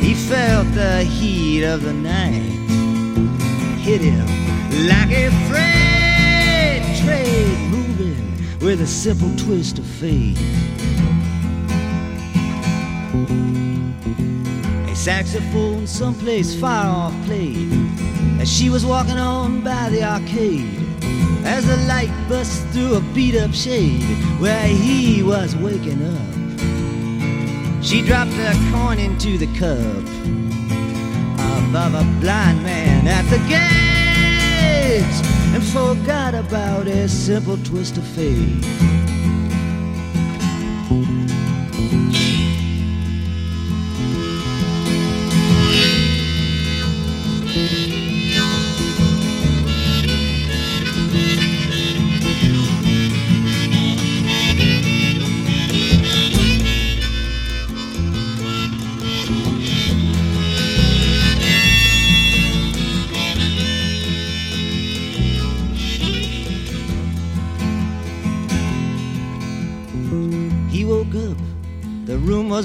He 0.00 0.14
felt 0.14 0.74
the 0.74 1.04
heat 1.04 1.62
of 1.62 1.82
the 1.82 1.92
night 1.92 2.50
hit 3.78 4.00
him 4.00 4.26
like 4.88 5.12
a 5.12 5.30
freight 5.46 6.82
train 7.04 7.70
moving 7.70 8.58
with 8.58 8.80
a 8.80 8.88
simple 8.88 9.30
twist 9.36 9.78
of 9.78 9.86
fate. 9.86 10.36
Saxophone 15.02 15.84
someplace 15.84 16.54
far 16.54 16.86
off 16.86 17.26
played 17.26 17.72
as 18.40 18.48
she 18.48 18.70
was 18.70 18.86
walking 18.86 19.18
on 19.18 19.60
by 19.64 19.90
the 19.90 20.00
arcade 20.00 20.78
as 21.44 21.66
the 21.66 21.76
light 21.88 22.12
bust 22.28 22.64
through 22.68 22.94
a 22.94 23.00
beat 23.12 23.34
up 23.34 23.52
shade 23.52 24.00
where 24.38 24.68
he 24.68 25.20
was 25.24 25.56
waking 25.56 26.00
up. 26.04 27.82
She 27.82 28.00
dropped 28.00 28.30
a 28.30 28.52
coin 28.70 29.00
into 29.00 29.38
the 29.38 29.48
cup 29.58 30.04
above 31.66 31.94
a 31.94 32.20
blind 32.20 32.62
man 32.62 33.08
at 33.08 33.24
the 33.28 33.38
gate 33.48 35.02
and 35.52 35.64
forgot 35.64 36.36
about 36.36 36.86
a 36.86 37.08
simple 37.08 37.56
twist 37.64 37.98
of 37.98 38.04
fate 38.04 38.62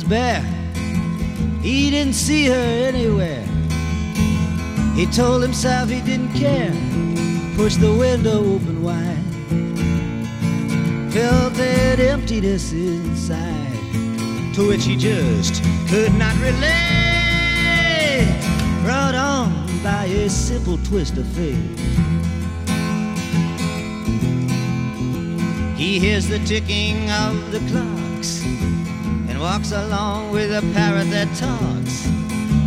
bare. 0.08 0.42
He 1.62 1.90
didn't 1.90 2.14
see 2.14 2.46
her 2.46 2.54
anywhere. 2.54 3.46
He 4.96 5.06
told 5.06 5.42
himself 5.42 5.90
he 5.90 6.02
didn't 6.02 6.34
care. 6.34 6.74
Pushed 7.56 7.82
the 7.82 7.94
window 7.94 8.40
open 8.56 8.82
wide. 8.84 9.24
Felt 11.12 11.54
that 11.56 12.00
emptiness 12.00 12.72
inside, 12.72 14.54
to 14.54 14.68
which 14.68 14.86
he 14.86 14.96
just 14.96 15.64
could 15.90 16.14
not 16.16 16.36
relate. 16.36 18.28
Brought 18.84 19.16
on 19.16 19.68
by 19.84 20.06
a 20.06 20.30
simple 20.30 20.78
twist 20.80 21.18
of 21.18 21.28
fate. 21.28 21.56
He 25.78 26.00
hears 26.00 26.28
the 26.28 26.40
ticking 26.40 27.10
of 27.12 27.52
the 27.52 27.60
clocks 27.70 27.97
and 29.38 29.44
walks 29.44 29.72
along 29.72 30.32
with 30.32 30.52
a 30.52 30.62
parrot 30.74 31.10
that 31.12 31.28
talks. 31.36 32.06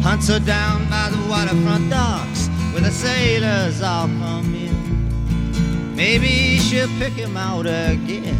Hunts 0.04 0.28
her 0.28 0.38
down 0.38 0.88
by 0.88 1.10
the 1.10 1.18
waterfront 1.28 1.90
docks 1.90 2.46
where 2.72 2.82
the 2.82 2.90
sailors 2.90 3.82
all 3.82 4.06
come 4.06 4.54
in. 4.54 5.96
Maybe 5.96 6.58
she'll 6.58 6.88
pick 6.98 7.14
him 7.14 7.36
out 7.36 7.66
again. 7.66 8.36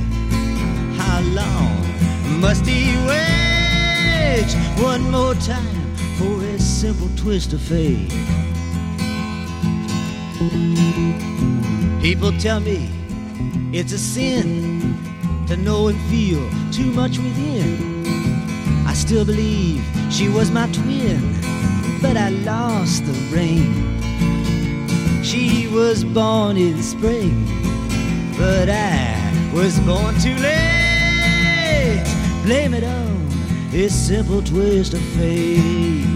How 0.97 1.21
long 1.23 2.41
must 2.41 2.65
he 2.65 2.95
wait? 3.09 4.51
One 4.79 5.11
more 5.11 5.35
time 5.35 5.97
for 6.17 6.41
a 6.45 6.59
simple 6.59 7.11
twist 7.17 7.53
of 7.53 7.61
fate. 7.61 8.11
People 12.01 12.33
tell 12.39 12.61
me 12.61 12.91
it's 13.73 13.93
a 13.93 13.99
sin 13.99 14.97
to 15.49 15.57
know 15.57 15.89
and 15.89 16.01
feel 16.03 16.49
too 16.71 16.93
much 16.93 17.19
within. 17.19 17.90
I 18.91 18.93
still 18.93 19.25
believe 19.25 19.85
she 20.11 20.29
was 20.29 20.51
my 20.51 20.67
twin, 20.73 21.21
but 22.03 22.17
I 22.17 22.31
lost 22.31 23.07
the 23.07 23.13
rain. 23.33 23.73
She 25.23 25.69
was 25.69 26.03
born 26.03 26.57
in 26.57 26.83
spring, 26.83 27.47
but 28.37 28.69
I 28.69 29.51
was 29.55 29.79
born 29.87 30.19
too 30.19 30.35
late. 30.43 32.05
Blame 32.43 32.75
it 32.75 32.83
on 32.83 33.29
this 33.71 33.95
simple 33.95 34.43
twist 34.43 34.93
of 34.95 35.03
fate. 35.15 36.10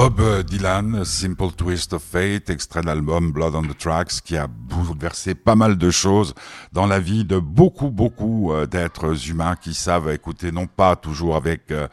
Bob 0.00 0.44
Dylan, 0.44 1.04
Simple 1.04 1.52
Twist 1.54 1.92
of 1.92 2.02
Fate, 2.02 2.48
extrait 2.48 2.80
de 2.80 2.86
l'album 2.86 3.32
Blood 3.32 3.54
on 3.54 3.64
the 3.64 3.76
Tracks, 3.76 4.22
qui 4.24 4.34
a 4.34 4.46
bouleversé 4.46 5.34
pas 5.34 5.54
mal 5.54 5.76
de 5.76 5.90
choses 5.90 6.32
dans 6.72 6.86
la 6.86 6.98
vie 6.98 7.26
de 7.26 7.38
beaucoup, 7.38 7.90
beaucoup 7.90 8.50
euh, 8.50 8.64
d'êtres 8.64 9.28
humains 9.28 9.56
qui 9.60 9.74
savent 9.74 10.10
écouter, 10.10 10.52
non 10.52 10.66
pas 10.66 10.96
toujours 10.96 11.36
avec 11.36 11.70
euh, 11.70 11.86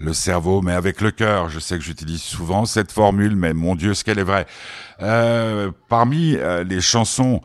le 0.00 0.14
cerveau, 0.14 0.62
mais 0.62 0.72
avec 0.72 1.02
le 1.02 1.10
cœur. 1.10 1.50
Je 1.50 1.58
sais 1.58 1.76
que 1.76 1.84
j'utilise 1.84 2.22
souvent 2.22 2.64
cette 2.64 2.90
formule, 2.90 3.36
mais 3.36 3.52
mon 3.52 3.74
Dieu, 3.74 3.92
ce 3.92 4.02
qu'elle 4.02 4.18
est 4.18 4.24
vraie. 4.24 4.46
Euh, 5.02 5.70
parmi 5.90 6.38
les 6.64 6.80
chansons 6.80 7.42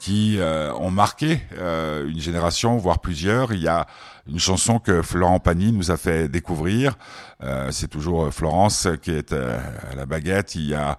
qui 0.00 0.38
ont 0.40 0.90
marqué 0.90 1.40
une 1.58 2.20
génération, 2.20 2.76
voire 2.78 3.00
plusieurs, 3.00 3.52
il 3.52 3.60
y 3.60 3.68
a 3.68 3.86
une 4.28 4.38
chanson 4.38 4.78
que 4.78 5.02
Florent 5.02 5.40
Pagny 5.40 5.72
nous 5.72 5.90
a 5.90 5.96
fait 5.96 6.28
découvrir. 6.28 6.96
Euh, 7.42 7.70
c'est 7.70 7.88
toujours 7.88 8.24
euh, 8.24 8.30
Florence 8.30 8.86
qui 9.00 9.10
est 9.10 9.32
euh, 9.32 9.58
à 9.90 9.94
la 9.94 10.06
baguette. 10.06 10.54
Il 10.54 10.68
y 10.68 10.74
a 10.74 10.98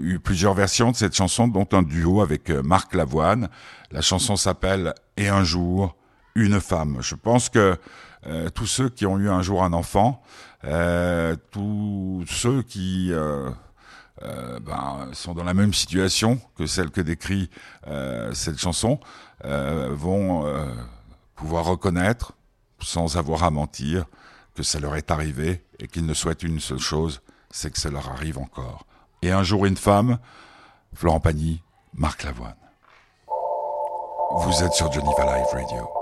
eu 0.00 0.20
plusieurs 0.20 0.54
versions 0.54 0.92
de 0.92 0.96
cette 0.96 1.16
chanson, 1.16 1.48
dont 1.48 1.66
un 1.72 1.82
duo 1.82 2.22
avec 2.22 2.48
Marc 2.48 2.94
Lavoine. 2.94 3.48
La 3.90 4.00
chanson 4.00 4.36
s'appelle 4.36 4.94
Et 5.16 5.28
un 5.28 5.42
jour, 5.42 5.96
une 6.36 6.60
femme. 6.60 6.98
Je 7.00 7.16
pense 7.16 7.48
que 7.48 7.76
tous 8.54 8.66
ceux 8.66 8.88
qui 8.88 9.04
ont 9.04 9.18
eu 9.18 9.28
un 9.28 9.42
jour 9.42 9.64
un 9.64 9.72
enfant, 9.72 10.22
tous 11.50 12.24
ceux 12.28 12.62
qui 12.62 13.10
ben, 14.22 15.08
sont 15.12 15.34
dans 15.34 15.44
la 15.44 15.54
même 15.54 15.74
situation 15.74 16.40
que 16.56 16.66
celle 16.66 16.90
que 16.90 17.00
décrit 17.00 17.50
cette 18.32 18.60
chanson, 18.60 19.00
vont 19.42 20.46
pouvoir 21.34 21.64
reconnaître 21.64 22.37
sans 22.80 23.16
avoir 23.16 23.44
à 23.44 23.50
mentir, 23.50 24.04
que 24.54 24.62
ça 24.62 24.80
leur 24.80 24.96
est 24.96 25.10
arrivé 25.10 25.64
et 25.78 25.86
qu'ils 25.86 26.06
ne 26.06 26.14
souhaitent 26.14 26.42
une 26.42 26.60
seule 26.60 26.80
chose, 26.80 27.20
c'est 27.50 27.70
que 27.70 27.78
ça 27.78 27.90
leur 27.90 28.08
arrive 28.08 28.38
encore. 28.38 28.86
Et 29.22 29.30
un 29.30 29.42
jour 29.42 29.66
une 29.66 29.76
femme, 29.76 30.18
Florent 30.94 31.20
Pagny, 31.20 31.62
Marc 31.94 32.24
Lavoine. 32.24 32.54
Vous 34.36 34.62
êtes 34.62 34.72
sur 34.72 34.92
Geneva 34.92 35.24
Live 35.24 35.46
Radio. 35.52 35.97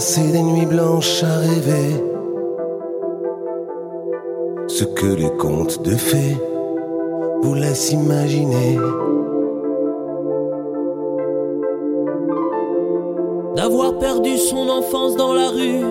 Passer 0.00 0.32
des 0.32 0.42
nuits 0.42 0.64
blanches 0.64 1.22
à 1.22 1.36
rêver 1.40 2.02
ce 4.66 4.84
que 4.84 5.04
les 5.04 5.28
contes 5.36 5.82
de 5.82 5.94
fées 5.94 6.38
vous 7.42 7.52
laissent 7.52 7.92
imaginer. 7.92 8.78
D'avoir 13.56 13.98
perdu 13.98 14.38
son 14.38 14.70
enfance 14.70 15.16
dans 15.16 15.34
la 15.34 15.50
rue, 15.50 15.84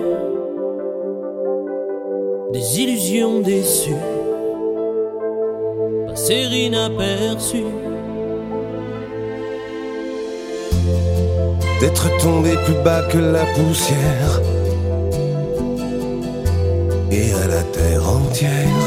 des 2.51 2.81
illusions 2.81 3.41
déçues, 3.41 4.05
passer 6.07 6.45
inaperçues. 6.51 7.88
D'être 11.79 12.09
tombé 12.17 12.55
plus 12.65 12.75
bas 12.83 13.01
que 13.03 13.17
la 13.17 13.45
poussière 13.45 14.41
et 17.11 17.31
à 17.33 17.47
la 17.47 17.63
terre 17.63 18.07
entière 18.07 18.83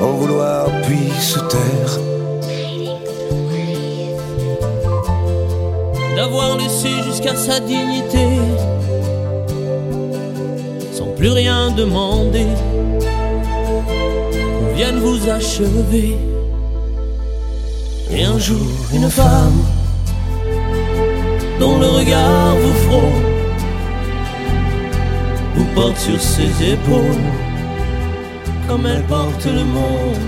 en 0.00 0.12
vouloir 0.12 0.66
puis 0.82 1.10
se 1.20 1.38
taire. 1.38 1.92
D'avoir 6.16 6.56
laissé 6.58 6.90
jusqu'à 7.04 7.36
sa 7.36 7.60
dignité 7.60 8.26
sans 10.92 11.12
plus 11.16 11.30
rien 11.30 11.70
demander 11.70 12.46
qu'on 14.58 14.74
vienne 14.74 14.98
vous 14.98 15.28
achever. 15.28 16.16
Et 18.10 18.24
un 18.24 18.38
jour, 18.38 18.68
une 18.92 19.08
femme 19.08 19.62
dont 21.62 21.78
le 21.78 21.86
regard 21.86 22.56
vous 22.56 22.76
frôle, 22.86 23.24
vous 25.54 25.68
porte 25.76 25.96
sur 25.96 26.20
ses 26.20 26.50
épaules, 26.72 27.28
comme 28.66 28.84
elle 28.84 29.04
porte 29.04 29.46
le 29.46 29.64
monde, 29.78 30.24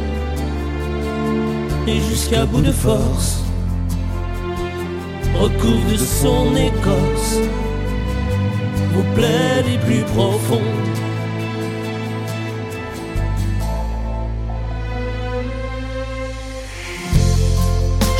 et 1.88 1.98
jusqu'à 2.08 2.46
bout 2.46 2.60
de 2.60 2.70
force, 2.70 3.42
recouvre 5.40 5.90
de 5.90 6.06
son 6.22 6.54
écorce 6.54 7.38
vos 8.94 9.06
plaies 9.16 9.62
les 9.68 9.78
plus 9.86 10.04
profondes. 10.14 10.88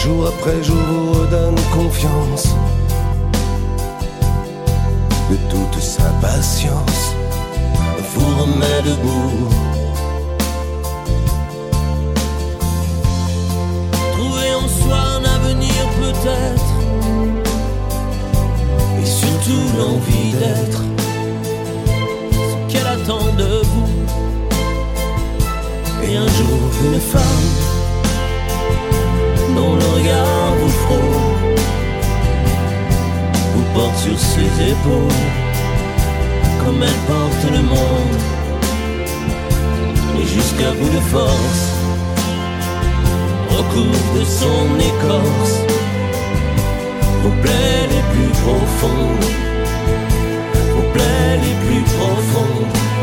Jour 0.03 0.27
après 0.33 0.63
jour 0.65 0.83
vous 0.91 1.13
redonne 1.13 1.61
confiance 1.73 2.57
de 5.31 5.37
toute 5.49 5.81
sa 5.81 6.05
patience 6.21 7.15
vous 8.15 8.31
remet 8.43 8.83
debout. 8.85 9.49
Trouver 14.13 14.55
en 14.55 14.69
soi 14.69 14.99
un 15.17 15.25
avenir 15.37 15.83
peut-être, 16.01 16.71
et 19.01 19.07
surtout 19.07 19.65
l'envie 19.79 20.33
d'être 20.41 20.83
ce 22.33 22.73
qu'elle 22.73 22.87
attend 22.87 23.27
de 23.37 23.51
vous. 23.73 23.93
Et 26.05 26.17
un 26.17 26.29
jour, 26.39 26.61
une 26.85 27.01
femme 27.01 27.49
dont 29.57 29.75
le 29.75 29.87
regard 29.97 30.34
sur 34.05 34.19
ses 34.19 34.71
épaules, 34.73 35.23
comme 36.63 36.83
elle 36.83 37.01
porte 37.13 37.45
le 37.51 37.63
monde, 37.63 38.21
et 40.21 40.27
jusqu'à 40.27 40.71
bout 40.73 40.93
de 40.99 41.03
force, 41.15 41.65
recouvre 43.57 44.19
de 44.19 44.25
son 44.25 44.65
écorce 44.91 45.57
vos 47.23 47.37
plaies 47.43 47.87
les 47.95 48.05
plus 48.13 48.33
profondes, 48.45 49.31
vos 50.75 50.89
plaies 50.93 51.39
les 51.47 51.57
plus 51.67 51.83
profondes. 51.97 52.94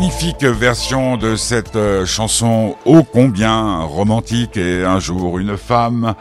Magnifique 0.00 0.44
version 0.44 1.18
de 1.18 1.36
cette 1.36 1.76
euh, 1.76 2.06
chanson 2.06 2.74
ô 2.86 3.02
combien 3.02 3.80
romantique 3.82 4.56
et 4.56 4.82
un 4.82 4.98
jour 4.98 5.38
une 5.38 5.58
femme. 5.58 6.14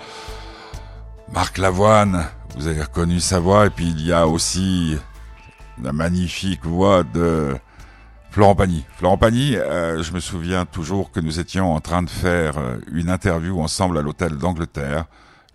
Marc 1.31 1.57
Lavoine, 1.57 2.25
vous 2.57 2.67
avez 2.67 2.81
reconnu 2.81 3.21
sa 3.21 3.39
voix 3.39 3.67
et 3.67 3.69
puis 3.69 3.87
il 3.87 4.05
y 4.05 4.11
a 4.11 4.27
aussi 4.27 4.97
la 5.81 5.93
magnifique 5.93 6.65
voix 6.65 7.03
de 7.03 7.55
Florent 8.31 8.53
Pagny. 8.53 8.83
Florent 8.97 9.17
Pagny, 9.17 9.55
euh, 9.55 10.03
je 10.03 10.11
me 10.11 10.19
souviens 10.19 10.65
toujours 10.65 11.09
que 11.09 11.21
nous 11.21 11.39
étions 11.39 11.73
en 11.73 11.79
train 11.79 12.03
de 12.03 12.09
faire 12.09 12.57
euh, 12.57 12.79
une 12.91 13.09
interview 13.09 13.61
ensemble 13.61 13.97
à 13.97 14.01
l'hôtel 14.01 14.35
d'Angleterre 14.37 15.05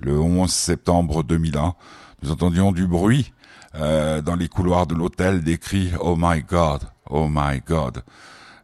le 0.01 0.19
11 0.19 0.51
septembre 0.51 1.25
2001. 1.25 1.75
Nous 2.23 2.31
entendions 2.31 2.73
du 2.73 2.87
bruit 2.87 3.35
dans 3.75 4.37
les 4.39 4.49
couloirs 4.49 4.87
de 4.87 4.95
l'hôtel, 4.95 5.43
des 5.43 5.59
cris 5.59 5.91
«Oh 6.01 6.15
my 6.17 6.43
God, 6.43 6.85
oh 7.11 7.29
my 7.31 7.61
God». 7.67 8.03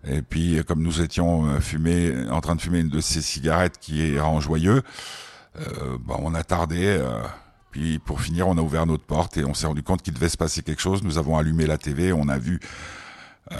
Et 0.04 0.22
puis, 0.22 0.64
comme 0.64 0.82
nous 0.82 1.02
étions 1.02 1.46
euh, 1.46 1.60
fumés, 1.60 2.14
en 2.30 2.40
train 2.40 2.56
de 2.56 2.60
fumer 2.62 2.80
une 2.80 2.88
de 2.88 3.02
ces 3.02 3.20
cigarettes 3.20 3.78
qui 3.78 4.18
rend 4.18 4.40
joyeux, 4.40 4.82
euh, 5.58 5.98
bah, 6.00 6.16
on 6.18 6.34
a 6.34 6.42
tardé. 6.42 6.86
Euh, 6.86 7.22
puis 7.70 7.98
pour 7.98 8.20
finir, 8.20 8.48
on 8.48 8.58
a 8.58 8.60
ouvert 8.60 8.86
notre 8.86 9.04
porte 9.04 9.36
et 9.36 9.44
on 9.44 9.54
s'est 9.54 9.66
rendu 9.66 9.82
compte 9.82 10.02
qu'il 10.02 10.14
devait 10.14 10.28
se 10.28 10.36
passer 10.36 10.62
quelque 10.62 10.80
chose. 10.80 11.02
Nous 11.02 11.18
avons 11.18 11.38
allumé 11.38 11.66
la 11.66 11.78
TV, 11.78 12.12
on 12.12 12.28
a 12.28 12.38
vu 12.38 12.60
euh, 13.52 13.56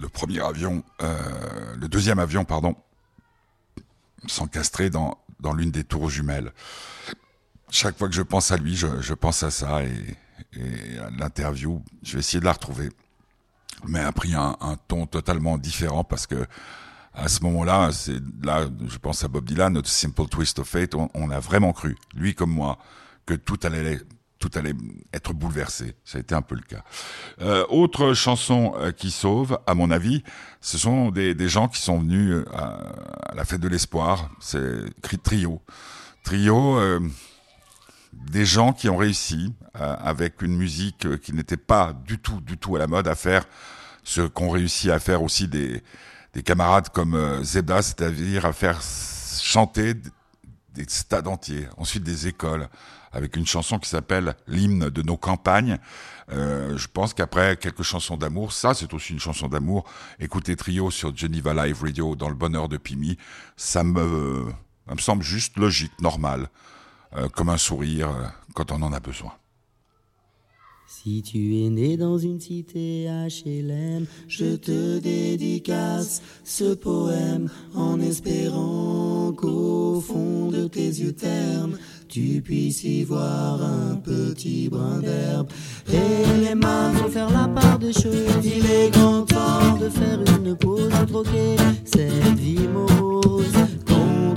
le 0.00 0.08
premier 0.08 0.40
avion, 0.40 0.84
le 1.00 1.88
deuxième 1.88 2.20
avion, 2.20 2.44
pardon, 2.44 2.76
s'encastrer 4.26 4.88
dans, 4.88 5.18
dans 5.40 5.52
l'une 5.52 5.72
des 5.72 5.82
tours 5.82 6.10
jumelles. 6.10 6.52
Chaque 7.70 7.98
fois 7.98 8.08
que 8.08 8.14
je 8.14 8.22
pense 8.22 8.52
à 8.52 8.56
lui, 8.56 8.76
je, 8.76 9.14
pense 9.14 9.42
à 9.42 9.50
ça 9.50 9.82
et 9.82 10.98
à 10.98 11.10
l'interview. 11.10 11.82
Je 12.02 12.14
vais 12.14 12.18
essayer 12.20 12.40
de 12.40 12.44
la 12.44 12.52
retrouver, 12.52 12.90
mais 13.86 14.00
a 14.00 14.12
pris 14.12 14.34
un, 14.34 14.56
ton 14.88 15.06
totalement 15.06 15.58
différent 15.58 16.04
parce 16.04 16.26
que 16.26 16.46
à 17.12 17.28
ce 17.28 17.42
moment-là, 17.42 17.90
c'est 17.92 18.20
là, 18.42 18.66
je 18.86 18.98
pense 18.98 19.24
à 19.24 19.28
Bob 19.28 19.44
Dylan, 19.44 19.72
notre 19.72 19.88
Simple 19.88 20.26
Twist 20.26 20.60
of 20.60 20.68
Fate, 20.68 20.94
on, 20.94 21.30
a 21.30 21.40
vraiment 21.40 21.72
cru, 21.72 21.96
lui 22.14 22.34
comme 22.34 22.52
moi, 22.52 22.78
que 23.26 23.34
tout 23.34 23.58
allait 23.64 23.98
tout 24.38 24.50
allait 24.54 24.72
être 25.12 25.34
bouleversé. 25.34 25.94
Ça 26.02 26.16
a 26.16 26.20
été 26.22 26.34
un 26.34 26.40
peu 26.40 26.54
le 26.54 26.62
cas. 26.62 26.82
Euh, 27.42 27.66
autre 27.68 28.14
chanson 28.14 28.72
euh, 28.78 28.90
qui 28.90 29.10
sauve, 29.10 29.58
à 29.66 29.74
mon 29.74 29.90
avis, 29.90 30.24
ce 30.62 30.78
sont 30.78 31.10
des, 31.10 31.34
des 31.34 31.48
gens 31.48 31.68
qui 31.68 31.80
sont 31.80 31.98
venus 31.98 32.32
euh, 32.32 32.44
à, 32.54 33.34
la 33.34 33.44
fête 33.44 33.60
de 33.60 33.68
l'espoir. 33.68 34.30
C'est 34.40 34.86
Trio. 35.22 35.60
Trio, 36.24 36.78
euh, 36.78 37.00
des 38.20 38.44
gens 38.44 38.72
qui 38.72 38.88
ont 38.88 38.96
réussi 38.96 39.54
euh, 39.80 39.96
avec 39.98 40.42
une 40.42 40.56
musique 40.56 41.06
euh, 41.06 41.16
qui 41.16 41.32
n'était 41.32 41.56
pas 41.56 41.92
du 42.06 42.18
tout, 42.18 42.40
du 42.40 42.58
tout 42.58 42.76
à 42.76 42.78
la 42.78 42.86
mode 42.86 43.08
à 43.08 43.14
faire 43.14 43.44
ce 44.04 44.22
qu'ont 44.22 44.50
réussi 44.50 44.90
à 44.90 44.98
faire 44.98 45.22
aussi 45.22 45.48
des, 45.48 45.82
des 46.34 46.42
camarades 46.42 46.88
comme 46.90 47.14
euh, 47.14 47.42
Zebda, 47.42 47.82
c'est-à-dire 47.82 48.46
à 48.46 48.52
faire 48.52 48.80
chanter 49.40 49.94
des 50.74 50.84
stades 50.88 51.28
entiers, 51.28 51.66
ensuite 51.76 52.04
des 52.04 52.28
écoles, 52.28 52.68
avec 53.12 53.36
une 53.36 53.46
chanson 53.46 53.78
qui 53.78 53.88
s'appelle 53.88 54.36
l'hymne 54.46 54.88
de 54.88 55.02
nos 55.02 55.16
campagnes. 55.16 55.78
Euh, 56.32 56.76
je 56.76 56.86
pense 56.86 57.12
qu'après 57.12 57.56
quelques 57.56 57.82
chansons 57.82 58.16
d'amour, 58.16 58.52
ça 58.52 58.72
c'est 58.74 58.94
aussi 58.94 59.12
une 59.12 59.18
chanson 59.18 59.48
d'amour. 59.48 59.84
Écouter 60.20 60.54
Trio 60.54 60.90
sur 60.90 61.16
Geneva 61.16 61.52
Live 61.54 61.82
Radio 61.82 62.14
dans 62.14 62.28
le 62.28 62.36
bonheur 62.36 62.68
de 62.68 62.76
Pimi, 62.76 63.18
ça 63.56 63.82
me, 63.82 64.46
ça 64.86 64.94
me 64.94 65.00
semble 65.00 65.22
juste 65.24 65.56
logique, 65.58 66.00
normal, 66.00 66.48
euh, 67.16 67.28
comme 67.28 67.48
un 67.48 67.58
sourire 67.58 68.08
euh, 68.10 68.26
quand 68.54 68.72
on 68.72 68.82
en 68.82 68.92
a 68.92 69.00
besoin. 69.00 69.32
Si 70.86 71.22
tu 71.22 71.64
es 71.64 71.70
né 71.70 71.96
dans 71.96 72.18
une 72.18 72.40
cité 72.40 73.06
HLM, 73.06 74.06
je 74.26 74.56
te 74.56 74.98
dédicace 74.98 76.20
ce 76.42 76.74
poème 76.74 77.48
en 77.76 78.00
espérant 78.00 79.32
qu'au 79.32 80.00
fond 80.00 80.50
de 80.50 80.66
tes 80.66 80.88
yeux 80.88 81.12
ternes, 81.12 81.78
tu 82.08 82.42
puisses 82.42 82.82
y 82.82 83.04
voir 83.04 83.62
un 83.62 83.94
petit 83.96 84.68
brin 84.68 84.98
d'herbe. 84.98 85.48
Et 85.92 86.40
les 86.40 86.56
mains 86.56 86.90
vont 86.90 87.08
faire 87.08 87.30
la 87.30 87.46
part 87.46 87.78
des 87.78 87.92
choses. 87.92 88.44
Il 88.44 88.66
est 88.66 88.90
grand 88.90 89.22
temps 89.22 89.76
de 89.80 89.88
faire 89.88 90.18
une 90.38 90.56
pause, 90.56 90.88
de 90.88 91.04
troquer 91.06 91.56
cette 91.84 92.36
vie 92.36 92.66
morose 92.66 93.54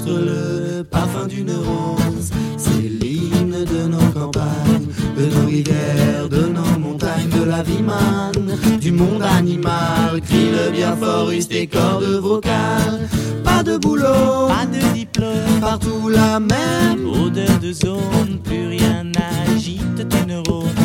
le 0.08 0.84
parfum 0.84 1.28
d'une 1.28 1.52
rose. 1.52 2.32
C'est 2.58 2.90
l'hymne 2.90 3.64
de 3.66 3.88
nos 3.88 4.12
campagnes, 4.14 4.88
de 5.18 5.26
nos 5.36 5.46
rivières, 5.48 6.30
de 6.30 6.48
nos 6.48 6.80
montagnes, 6.80 7.30
de 7.30 7.44
la 7.44 7.64
vie 7.64 7.82
manne, 7.82 8.58
du 8.80 8.92
monde 8.92 9.22
animal. 9.24 10.22
Crie 10.28 10.50
le 10.52 10.72
bien 10.72 10.96
fort, 10.96 11.32
use 11.32 11.48
tes 11.48 11.68
cordes 11.68 12.04
vocales. 12.22 13.08
Pas 13.44 13.64
de 13.64 13.78
boulot, 13.78 14.48
Pas 14.48 14.66
de 14.66 14.94
diplôme, 14.94 15.60
partout 15.62 16.10
la 16.10 16.40
même. 16.40 17.06
odeur 17.08 17.60
de 17.62 17.72
zone, 17.72 18.40
plus 18.44 18.68
rien 18.68 19.04
n'agite 19.04 20.08
tes 20.10 20.26
neurones. 20.26 20.83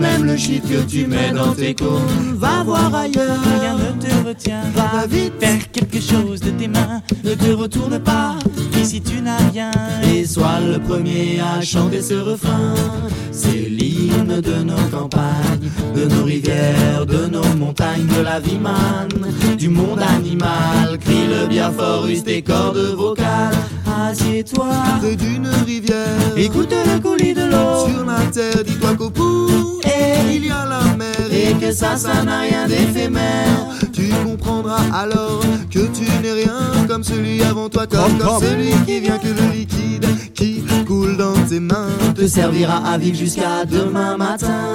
Même 0.00 0.24
le 0.24 0.36
shit 0.36 0.62
que 0.62 0.82
tu 0.88 1.06
mets 1.06 1.32
dans 1.32 1.52
tes 1.52 1.74
cônes. 1.74 2.34
Va 2.36 2.62
voir 2.64 2.94
ailleurs. 2.94 3.38
Rien 3.60 3.74
ne 3.76 4.00
te 4.00 4.28
retient, 4.28 4.62
Va 4.74 5.06
vite, 5.06 5.34
faire 5.40 5.70
quelque 5.72 6.00
chose 6.00 6.40
de 6.40 6.50
tes 6.50 6.68
mains. 6.68 7.02
ne 7.24 7.34
te 7.34 7.50
retourne 7.52 7.98
pas. 7.98 8.36
Ici 8.80 9.00
tu 9.02 9.20
n'as 9.20 9.50
rien, 9.52 9.70
Et 10.14 10.24
sois 10.24 10.60
le 10.60 10.78
premier 10.78 11.40
à 11.40 11.60
chanter 11.60 12.00
ce 12.00 12.14
refrain. 12.14 12.74
C'est 13.32 13.68
l'hymne 13.68 14.40
de 14.40 14.62
nos 14.62 14.88
campagnes, 14.90 15.70
de 15.94 16.04
nos 16.06 16.24
rivières, 16.24 17.04
de 17.06 17.26
nos 17.26 17.44
montagnes, 17.56 18.06
de 18.06 18.22
la 18.22 18.38
vie 18.40 18.58
manne, 18.58 19.56
du 19.56 19.68
monde 19.68 20.00
animal. 20.00 20.98
Crie 21.00 21.26
le 21.28 21.46
bien 21.48 21.70
fort, 21.72 22.06
use 22.06 22.22
tes 22.24 22.42
cordes 22.42 22.94
vocales. 22.96 23.54
Assieds-toi 24.00 24.68
près 25.00 25.16
d'une 25.16 25.48
rivière. 25.66 26.36
écoute 26.36 26.72
le 26.86 27.00
coulis 27.00 27.34
de 27.34 27.42
l'eau. 27.42 27.88
Sur 27.88 28.04
la 28.04 28.20
terre, 28.30 28.64
dis-toi 28.64 28.94
qu'au 28.96 29.10
bout, 29.10 29.67
il 30.38 30.46
y 30.46 30.50
a 30.50 30.64
la 30.64 30.96
mer. 30.96 31.08
et 31.30 31.54
que 31.54 31.72
ça, 31.72 31.96
ça 31.96 32.22
n'a 32.24 32.40
rien 32.40 32.66
d'éphémère. 32.66 33.68
Tu 33.92 34.08
comprendras 34.24 34.82
alors 34.92 35.40
que 35.70 35.80
tu 35.96 36.04
n'es 36.22 36.32
rien 36.32 36.86
comme 36.86 37.04
celui 37.04 37.42
avant 37.42 37.68
toi, 37.68 37.86
comme, 37.86 38.18
comme 38.18 38.40
celui 38.40 38.72
qui 38.86 39.00
vient 39.00 39.18
que 39.18 39.28
le 39.28 39.52
liquide 39.52 40.06
qui 40.34 40.62
coule 40.86 41.16
dans 41.16 41.34
tes 41.48 41.60
mains. 41.60 41.88
te 42.14 42.26
servira 42.26 42.76
à 42.86 42.98
vivre 42.98 43.18
jusqu'à 43.18 43.64
demain 43.64 44.16
matin. 44.16 44.74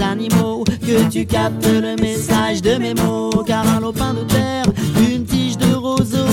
animaux 0.01 0.63
que 0.81 1.09
tu 1.09 1.25
captes 1.25 1.67
le 1.67 1.95
message 2.01 2.61
de 2.61 2.75
mes 2.77 2.93
mots. 2.93 3.43
Car 3.45 3.67
un 3.67 3.79
lopin 3.79 4.13
de 4.13 4.23
terre, 4.23 4.60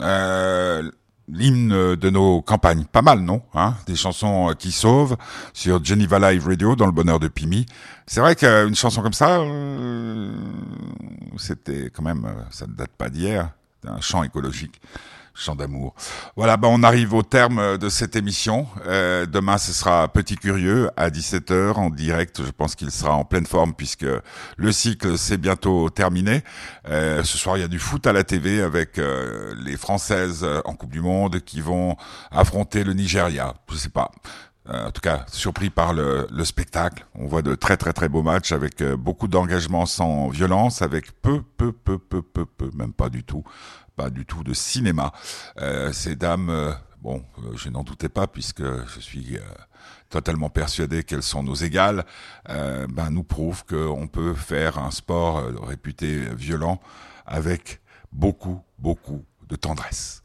euh, 0.00 0.90
l'hymne 1.30 1.96
de 1.96 2.10
nos 2.10 2.42
campagnes. 2.42 2.84
Pas 2.84 3.02
mal, 3.02 3.20
non 3.20 3.42
hein 3.54 3.74
Des 3.86 3.96
chansons 3.96 4.50
euh, 4.50 4.54
qui 4.54 4.72
sauvent 4.72 5.16
sur 5.52 5.84
Geneva 5.84 6.18
Live 6.18 6.46
Radio 6.46 6.76
dans 6.76 6.86
le 6.86 6.92
bonheur 6.92 7.20
de 7.20 7.28
Pimi. 7.28 7.66
C'est 8.06 8.20
vrai 8.20 8.34
qu'une 8.34 8.74
chanson 8.74 9.02
comme 9.02 9.12
ça, 9.12 9.40
euh, 9.40 10.32
c'était 11.36 11.90
quand 11.90 12.02
même, 12.02 12.24
euh, 12.24 12.42
ça 12.50 12.66
ne 12.66 12.72
date 12.72 12.90
pas 12.96 13.10
d'hier, 13.10 13.50
un 13.86 14.00
chant 14.00 14.22
écologique. 14.22 14.80
Chant 15.38 15.54
d'amour. 15.54 15.94
Voilà, 16.34 16.56
ben 16.56 16.66
on 16.68 16.82
arrive 16.82 17.14
au 17.14 17.22
terme 17.22 17.78
de 17.78 17.88
cette 17.88 18.16
émission. 18.16 18.66
Euh, 18.86 19.24
demain, 19.24 19.56
ce 19.56 19.72
sera 19.72 20.08
Petit 20.08 20.34
Curieux 20.34 20.90
à 20.96 21.10
17h 21.10 21.74
en 21.74 21.90
direct. 21.90 22.42
Je 22.44 22.50
pense 22.50 22.74
qu'il 22.74 22.90
sera 22.90 23.14
en 23.14 23.24
pleine 23.24 23.46
forme 23.46 23.72
puisque 23.72 24.04
le 24.56 24.72
cycle 24.72 25.16
c'est 25.16 25.36
bientôt 25.36 25.90
terminé. 25.90 26.42
Euh, 26.88 27.22
ce 27.22 27.38
soir, 27.38 27.56
il 27.56 27.60
y 27.60 27.64
a 27.64 27.68
du 27.68 27.78
foot 27.78 28.04
à 28.08 28.12
la 28.12 28.24
TV 28.24 28.60
avec 28.60 28.98
euh, 28.98 29.54
les 29.64 29.76
Françaises 29.76 30.44
en 30.64 30.74
Coupe 30.74 30.90
du 30.90 31.00
Monde 31.00 31.38
qui 31.38 31.60
vont 31.60 31.96
affronter 32.32 32.82
le 32.82 32.92
Nigeria. 32.92 33.54
Je 33.70 33.76
sais 33.76 33.90
pas. 33.90 34.10
Euh, 34.70 34.88
en 34.88 34.90
tout 34.90 35.00
cas, 35.00 35.24
surpris 35.28 35.70
par 35.70 35.94
le, 35.94 36.26
le, 36.30 36.44
spectacle. 36.44 37.06
On 37.14 37.26
voit 37.26 37.40
de 37.42 37.54
très 37.54 37.76
très 37.76 37.92
très 37.92 38.08
beaux 38.08 38.22
matchs 38.22 38.52
avec 38.52 38.82
euh, 38.82 38.96
beaucoup 38.96 39.26
d'engagement 39.26 39.86
sans 39.86 40.28
violence, 40.28 40.82
avec 40.82 41.12
peu 41.22 41.42
peu 41.56 41.72
peu 41.72 41.98
peu 41.98 42.20
peu 42.20 42.44
peu, 42.44 42.70
même 42.74 42.92
pas 42.92 43.08
du 43.08 43.24
tout, 43.24 43.44
pas 43.96 44.10
du 44.10 44.26
tout 44.26 44.44
de 44.44 44.52
cinéma. 44.52 45.12
Euh, 45.58 45.92
ces 45.92 46.16
dames, 46.16 46.76
bon, 47.00 47.24
je 47.54 47.70
n'en 47.70 47.82
doutais 47.82 48.10
pas 48.10 48.26
puisque 48.26 48.62
je 48.62 49.00
suis 49.00 49.38
totalement 50.10 50.50
persuadé 50.50 51.02
qu'elles 51.02 51.22
sont 51.22 51.42
nos 51.42 51.54
égales, 51.54 52.04
ben, 52.46 53.10
nous 53.10 53.24
prouvent 53.24 53.64
qu'on 53.64 54.06
peut 54.06 54.34
faire 54.34 54.78
un 54.78 54.90
sport 54.90 55.42
réputé 55.62 56.34
violent 56.34 56.80
avec 57.26 57.80
beaucoup, 58.12 58.60
beaucoup 58.78 59.24
de 59.48 59.56
tendresse 59.56 60.22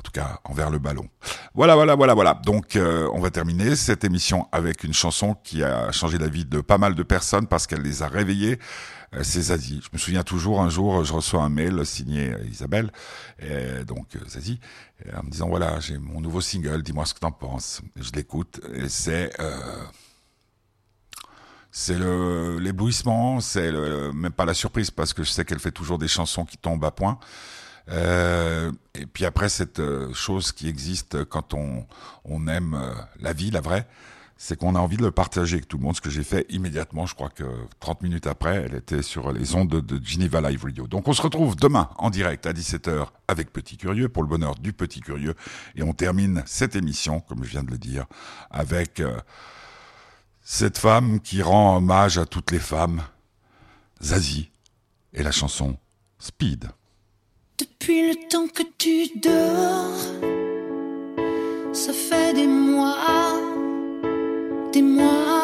en 0.00 0.02
tout 0.02 0.12
cas 0.12 0.40
envers 0.44 0.70
le 0.70 0.78
ballon. 0.78 1.06
Voilà, 1.54 1.74
voilà, 1.74 1.94
voilà, 1.94 2.14
voilà. 2.14 2.40
Donc 2.44 2.74
euh, 2.74 3.06
on 3.12 3.20
va 3.20 3.30
terminer 3.30 3.76
cette 3.76 4.02
émission 4.02 4.48
avec 4.50 4.82
une 4.82 4.94
chanson 4.94 5.36
qui 5.44 5.62
a 5.62 5.92
changé 5.92 6.16
la 6.16 6.28
vie 6.28 6.46
de 6.46 6.62
pas 6.62 6.78
mal 6.78 6.94
de 6.94 7.02
personnes 7.02 7.46
parce 7.46 7.66
qu'elle 7.66 7.82
les 7.82 8.02
a 8.02 8.08
réveillés. 8.08 8.58
Euh, 9.14 9.20
c'est 9.22 9.42
Zazie. 9.42 9.82
Je 9.82 9.88
me 9.92 9.98
souviens 9.98 10.22
toujours 10.22 10.62
un 10.62 10.70
jour, 10.70 11.04
je 11.04 11.12
reçois 11.12 11.42
un 11.42 11.50
mail 11.50 11.84
signé 11.84 12.32
Isabelle, 12.50 12.90
et 13.40 13.84
donc 13.84 14.16
euh, 14.16 14.20
Zazie, 14.26 14.58
en 15.14 15.22
me 15.22 15.30
disant 15.30 15.48
voilà, 15.48 15.80
j'ai 15.80 15.98
mon 15.98 16.22
nouveau 16.22 16.40
single, 16.40 16.82
dis-moi 16.82 17.04
ce 17.04 17.12
que 17.12 17.20
t'en 17.20 17.32
penses. 17.32 17.82
Je 17.96 18.12
l'écoute 18.12 18.60
et 18.72 18.88
c'est 18.88 19.38
euh, 19.38 19.84
c'est 21.72 21.98
le 21.98 22.58
l'éblouissement, 22.58 23.40
c'est 23.40 23.70
même 24.14 24.32
pas 24.32 24.46
la 24.46 24.54
surprise 24.54 24.90
parce 24.90 25.12
que 25.12 25.24
je 25.24 25.30
sais 25.30 25.44
qu'elle 25.44 25.60
fait 25.60 25.72
toujours 25.72 25.98
des 25.98 26.08
chansons 26.08 26.46
qui 26.46 26.56
tombent 26.56 26.84
à 26.86 26.90
point. 26.90 27.18
Euh, 27.90 28.72
et 28.94 29.06
puis 29.06 29.24
après, 29.24 29.48
cette 29.48 29.80
euh, 29.80 30.12
chose 30.14 30.52
qui 30.52 30.68
existe 30.68 31.24
quand 31.24 31.54
on, 31.54 31.86
on 32.24 32.46
aime 32.46 32.74
euh, 32.74 32.94
la 33.20 33.32
vie, 33.32 33.50
la 33.50 33.60
vraie, 33.60 33.86
c'est 34.42 34.56
qu'on 34.56 34.74
a 34.74 34.78
envie 34.78 34.96
de 34.96 35.02
le 35.02 35.10
partager 35.10 35.56
avec 35.56 35.68
tout 35.68 35.76
le 35.76 35.82
monde, 35.82 35.94
ce 35.94 36.00
que 36.00 36.08
j'ai 36.08 36.24
fait 36.24 36.46
immédiatement. 36.48 37.04
Je 37.04 37.14
crois 37.14 37.28
que 37.28 37.44
30 37.78 38.00
minutes 38.00 38.26
après, 38.26 38.54
elle 38.54 38.74
était 38.74 39.02
sur 39.02 39.32
les 39.32 39.54
ondes 39.54 39.68
de 39.68 40.00
Geneva 40.02 40.40
Live 40.40 40.64
Radio. 40.64 40.86
Donc 40.86 41.08
on 41.08 41.12
se 41.12 41.20
retrouve 41.20 41.56
demain 41.56 41.90
en 41.98 42.08
direct 42.08 42.46
à 42.46 42.54
17h 42.54 43.08
avec 43.28 43.52
Petit 43.52 43.76
Curieux 43.76 44.08
pour 44.08 44.22
le 44.22 44.30
bonheur 44.30 44.54
du 44.54 44.72
Petit 44.72 45.00
Curieux. 45.00 45.34
Et 45.76 45.82
on 45.82 45.92
termine 45.92 46.42
cette 46.46 46.74
émission, 46.74 47.20
comme 47.20 47.44
je 47.44 47.50
viens 47.50 47.62
de 47.62 47.70
le 47.70 47.76
dire, 47.76 48.06
avec 48.50 49.00
euh, 49.00 49.20
cette 50.40 50.78
femme 50.78 51.20
qui 51.20 51.42
rend 51.42 51.76
hommage 51.76 52.16
à 52.16 52.24
toutes 52.24 52.50
les 52.50 52.60
femmes, 52.60 53.02
Zazie, 54.02 54.50
et 55.12 55.22
la 55.22 55.32
chanson 55.32 55.76
Speed. 56.18 56.70
Depuis 57.60 58.08
le 58.08 58.14
temps 58.30 58.46
que 58.46 58.62
tu 58.78 59.10
dors, 59.16 60.00
ça 61.74 61.92
fait 61.92 62.32
des 62.32 62.46
mois, 62.46 62.96
des 64.72 64.80
mois. 64.80 65.39